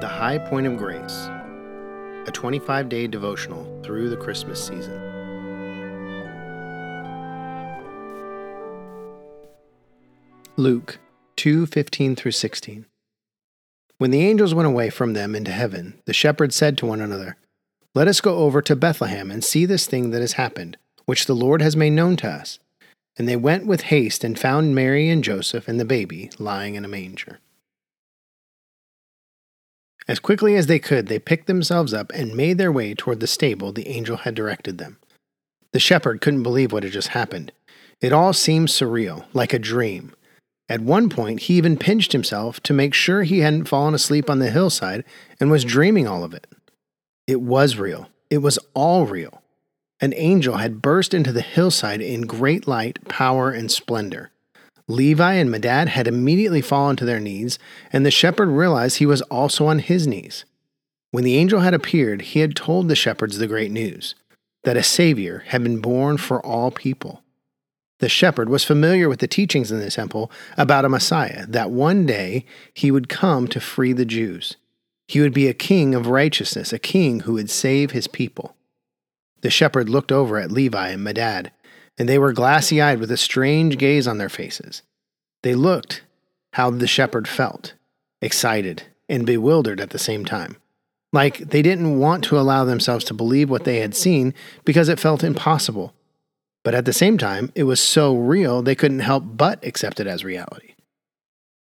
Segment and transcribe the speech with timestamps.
[0.00, 1.28] The High Point of Grace,
[2.28, 4.94] a 25 day devotional through the Christmas season.
[10.56, 11.00] Luke
[11.34, 12.86] 2 15 through 16.
[13.96, 17.36] When the angels went away from them into heaven, the shepherds said to one another,
[17.92, 20.76] Let us go over to Bethlehem and see this thing that has happened,
[21.06, 22.60] which the Lord has made known to us.
[23.16, 26.84] And they went with haste and found Mary and Joseph and the baby lying in
[26.84, 27.40] a manger.
[30.08, 33.26] As quickly as they could, they picked themselves up and made their way toward the
[33.26, 34.96] stable the angel had directed them.
[35.72, 37.52] The shepherd couldn't believe what had just happened.
[38.00, 40.14] It all seemed surreal, like a dream.
[40.68, 44.38] At one point, he even pinched himself to make sure he hadn't fallen asleep on
[44.38, 45.04] the hillside
[45.38, 46.46] and was dreaming all of it.
[47.26, 48.08] It was real.
[48.30, 49.42] It was all real.
[50.00, 54.30] An angel had burst into the hillside in great light, power, and splendor.
[54.88, 57.58] Levi and Medad had immediately fallen to their knees,
[57.92, 60.46] and the shepherd realized he was also on his knees.
[61.10, 64.14] When the angel had appeared, he had told the shepherds the great news
[64.64, 67.22] that a Savior had been born for all people.
[68.00, 72.06] The shepherd was familiar with the teachings in the temple about a Messiah, that one
[72.06, 72.44] day
[72.74, 74.56] he would come to free the Jews.
[75.06, 78.54] He would be a king of righteousness, a king who would save his people.
[79.40, 81.50] The shepherd looked over at Levi and Medad
[81.98, 84.82] and they were glassy eyed with a strange gaze on their faces.
[85.42, 86.02] They looked
[86.52, 87.74] how the shepherd felt,
[88.22, 90.56] excited and bewildered at the same time.
[91.12, 95.00] Like they didn't want to allow themselves to believe what they had seen because it
[95.00, 95.94] felt impossible.
[96.64, 100.06] But at the same time, it was so real they couldn't help but accept it
[100.06, 100.74] as reality.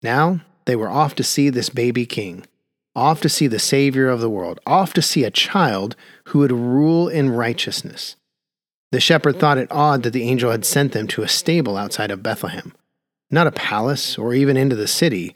[0.02, 2.46] Now they were off to see this baby king,
[2.96, 6.52] off to see the Savior of the world, off to see a child who would
[6.52, 8.16] rule in righteousness.
[8.96, 12.12] The shepherd thought it odd that the angel had sent them to a stable outside
[12.12, 12.74] of Bethlehem,
[13.30, 15.36] not a palace or even into the city,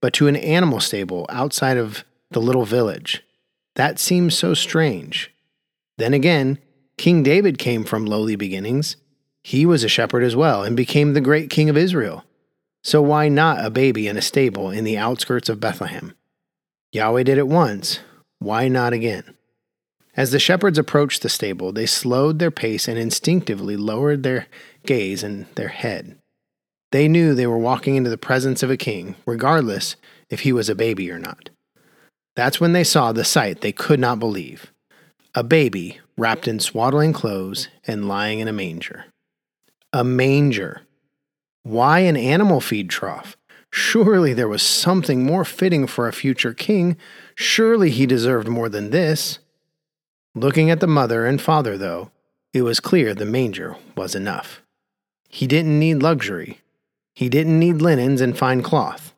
[0.00, 3.22] but to an animal stable outside of the little village.
[3.76, 5.32] That seemed so strange.
[5.98, 6.58] Then again,
[6.98, 8.96] King David came from lowly beginnings.
[9.44, 12.24] He was a shepherd as well and became the great king of Israel.
[12.82, 16.12] So why not a baby in a stable in the outskirts of Bethlehem?
[16.90, 18.00] Yahweh did it once.
[18.40, 19.35] Why not again?
[20.16, 24.46] As the shepherds approached the stable, they slowed their pace and instinctively lowered their
[24.86, 26.16] gaze and their head.
[26.90, 29.96] They knew they were walking into the presence of a king, regardless
[30.30, 31.50] if he was a baby or not.
[32.34, 34.72] That's when they saw the sight they could not believe
[35.34, 39.04] a baby wrapped in swaddling clothes and lying in a manger.
[39.92, 40.80] A manger.
[41.62, 43.36] Why an animal feed trough?
[43.70, 46.96] Surely there was something more fitting for a future king.
[47.34, 49.40] Surely he deserved more than this.
[50.36, 52.10] Looking at the mother and father, though,
[52.52, 54.60] it was clear the manger was enough.
[55.30, 56.60] He didn't need luxury.
[57.14, 59.14] He didn't need linens and fine cloth.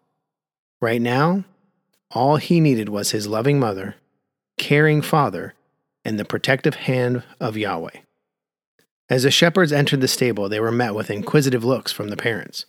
[0.81, 1.43] Right now,
[2.13, 3.97] all he needed was his loving mother,
[4.59, 5.55] caring father,
[6.05, 7.99] and the protective hand of Yahweh.
[9.11, 12.65] As the shepherds entered the stable, they were met with inquisitive looks from the parents.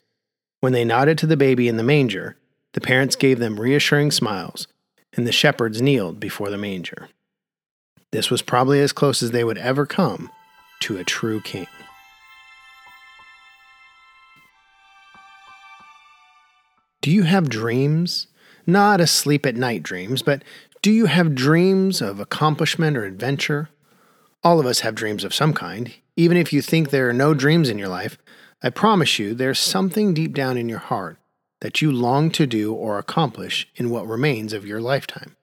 [0.59, 2.35] When they nodded to the baby in the manger,
[2.73, 4.67] the parents gave them reassuring smiles,
[5.13, 7.09] and the shepherds kneeled before the manger.
[8.11, 10.31] This was probably as close as they would ever come
[10.81, 11.67] to a true king.
[17.01, 18.27] Do you have dreams?
[18.65, 20.43] Not asleep at night dreams, but
[20.81, 23.69] do you have dreams of accomplishment or adventure?
[24.43, 25.93] All of us have dreams of some kind.
[26.15, 28.17] Even if you think there are no dreams in your life,
[28.61, 31.17] I promise you there's something deep down in your heart
[31.61, 35.35] that you long to do or accomplish in what remains of your lifetime.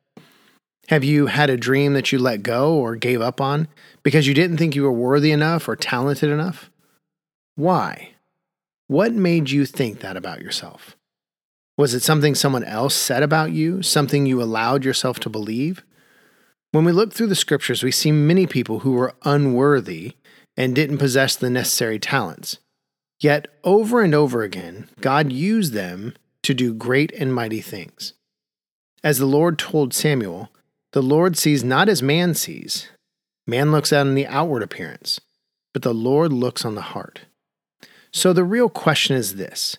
[0.88, 3.66] Have you had a dream that you let go or gave up on
[4.02, 6.70] because you didn't think you were worthy enough or talented enough?
[7.56, 8.12] Why?
[8.86, 10.96] What made you think that about yourself?
[11.76, 15.84] Was it something someone else said about you, something you allowed yourself to believe?
[16.70, 20.12] When we look through the scriptures, we see many people who were unworthy
[20.56, 22.58] and didn't possess the necessary talents.
[23.18, 28.12] Yet, over and over again, God used them to do great and mighty things.
[29.02, 30.50] As the Lord told Samuel,
[30.96, 32.88] the Lord sees not as man sees.
[33.46, 35.20] Man looks out on the outward appearance,
[35.74, 37.26] but the Lord looks on the heart.
[38.14, 39.76] So the real question is this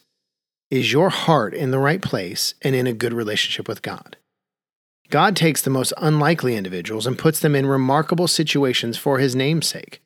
[0.69, 4.17] Is your heart in the right place and in a good relationship with God?
[5.09, 9.65] God takes the most unlikely individuals and puts them in remarkable situations for his name's
[9.65, 10.03] sake.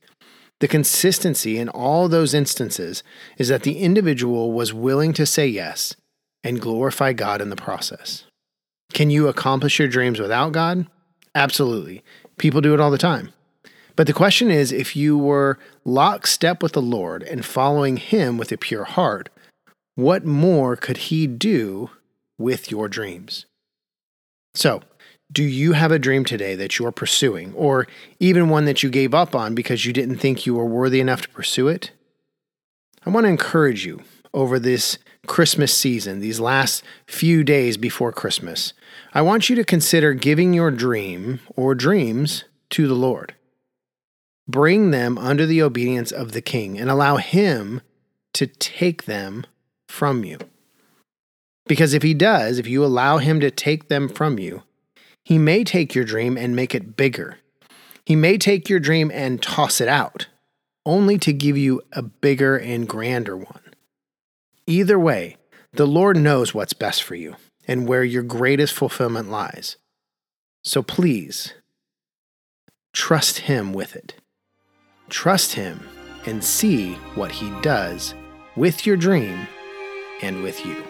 [0.62, 3.04] The consistency in all those instances
[3.38, 5.94] is that the individual was willing to say yes
[6.42, 8.24] and glorify God in the process.
[8.94, 10.88] Can you accomplish your dreams without God?
[11.36, 12.04] Absolutely.
[12.38, 13.32] People do it all the time.
[13.96, 18.52] But the question is if you were lockstep with the Lord and following Him with
[18.52, 19.30] a pure heart,
[19.96, 21.90] what more could He do
[22.38, 23.46] with your dreams?
[24.56, 24.82] So,
[25.32, 27.88] do you have a dream today that you are pursuing, or
[28.20, 31.22] even one that you gave up on because you didn't think you were worthy enough
[31.22, 31.92] to pursue it?
[33.06, 34.02] I want to encourage you
[34.34, 34.98] over this
[35.28, 38.74] Christmas season, these last few days before Christmas.
[39.14, 43.36] I want you to consider giving your dream or dreams to the Lord.
[44.48, 47.82] Bring them under the obedience of the King and allow Him
[48.34, 49.46] to take them
[49.88, 50.40] from you.
[51.68, 54.64] Because if He does, if you allow Him to take them from you,
[55.24, 57.38] He may take your dream and make it bigger.
[58.06, 60.28] He may take your dream and toss it out,
[60.86, 63.61] only to give you a bigger and grander one.
[64.68, 65.38] Either way,
[65.74, 67.36] the Lord knows what's best for you
[67.68, 69.78] and where your greatest fulfillment lies.
[70.64, 71.54] So please,
[72.94, 74.16] trust Him with it.
[75.10, 75.88] Trust Him
[76.26, 78.14] and see what He does
[78.56, 79.48] with your dream
[80.22, 80.84] and with you.